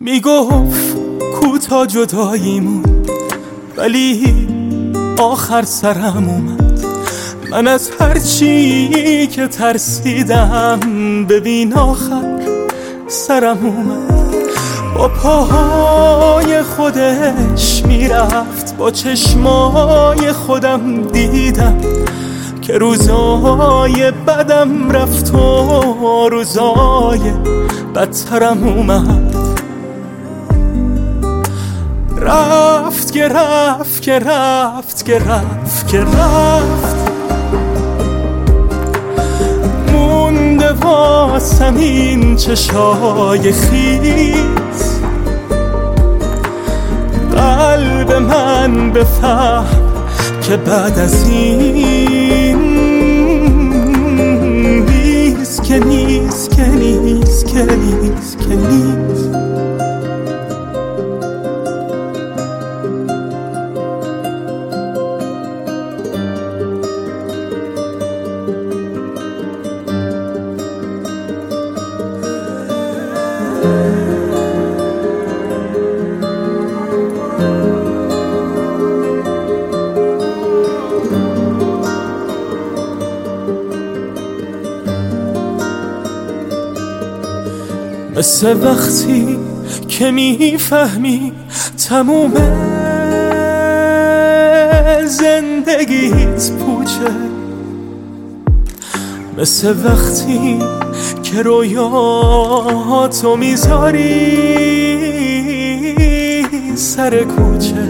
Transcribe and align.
می‌گفت 0.00 0.96
کوتا 1.40 1.86
جداییمون 1.86 3.06
ولی 3.76 4.46
آخر 5.18 5.62
سرم 5.62 6.28
اومد. 6.28 6.80
من 7.50 7.68
از 7.68 7.90
هرچی 8.00 9.26
که 9.26 9.46
ترسیدم 9.46 10.80
ببین 11.28 11.74
آخر 11.74 12.40
سرم 13.08 13.58
اومد. 13.66 14.26
با 14.98 15.08
پاهای 15.08 16.62
خودش 16.62 17.82
می‌رفت 17.84 18.76
با 18.76 18.90
چشمای 18.90 20.32
خودم 20.32 21.02
دیدم. 21.02 21.80
که 22.66 22.78
روزای 22.78 24.12
بدم 24.26 24.90
رفت 24.90 25.34
و 25.34 26.28
روزای 26.28 27.20
بدترم 27.94 28.64
اومد. 28.64 29.34
رفت 32.20 33.12
که 33.12 33.28
رفت 33.28 34.02
که 34.02 34.18
رفت 34.18 35.04
که 35.04 35.18
رفت 35.18 35.88
که 35.88 36.00
رفت. 36.00 36.96
مونده 39.92 40.72
واسم 40.72 41.76
این 41.76 42.36
چشای 42.36 43.52
خیز. 43.52 45.00
قلب 47.32 48.12
من 48.12 48.92
بفهم 48.92 49.85
که 50.46 50.56
بعد 50.56 50.98
از 50.98 51.28
این 51.28 51.58
نیست 54.84 55.62
که 55.62 55.78
نیست 55.78 56.50
که 56.50 56.68
نیست 56.68 57.46
که 57.46 57.64
نیست 57.64 58.38
که 58.38 58.54
نیست. 58.54 59.30
مثل 88.16 88.56
وقتی 88.64 89.38
که 89.88 90.10
می‌فهمی 90.10 91.32
تموم 91.88 92.32
زندگیت 95.06 96.50
پوچه. 96.50 97.12
مثل 99.38 99.74
وقتی 99.84 100.58
که 101.22 101.42
رویاتو 101.42 103.36
می‌ذاری 103.36 104.46
سر 106.76 107.24
کوچه. 107.24 107.85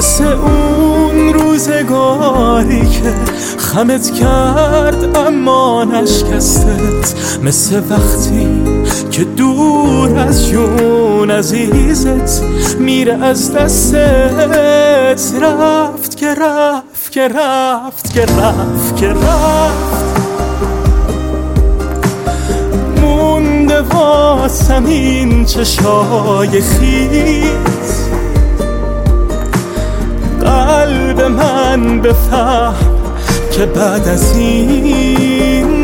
مثل 0.00 0.24
اون 0.24 1.34
روزگاری 1.34 2.88
که 2.88 3.14
خمت 3.58 4.10
کرد 4.10 5.16
اما 5.16 5.84
نشکستت. 5.84 7.14
مثل 7.42 7.82
وقتی 7.90 8.48
که 9.10 9.24
دور 9.24 10.18
از 10.18 10.48
جون 10.48 11.30
عزیزت 11.30 12.42
میره 12.78 13.14
از 13.24 13.52
دستت. 13.52 15.32
رفت 15.42 16.16
که 16.16 16.34
رفت 16.34 17.12
که 17.12 17.28
رفت 17.28 18.12
که 18.14 18.22
رفت 18.22 18.96
که 18.96 19.08
رفت. 19.08 20.20
مونده 23.00 23.80
واسم 23.80 24.86
این 24.86 25.44
چشای 25.44 26.60
خیز. 26.60 28.19
قلب 30.80 31.20
من 31.20 32.00
بفهم 32.00 32.74
که 33.52 33.66
بعد 33.66 34.08
از 34.08 34.36
این 34.36 35.79